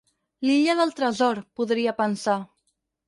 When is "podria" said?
1.61-1.97